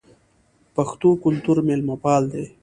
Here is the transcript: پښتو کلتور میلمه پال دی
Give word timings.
پښتو 0.75 1.09
کلتور 1.23 1.57
میلمه 1.67 1.95
پال 2.03 2.23
دی 2.33 2.45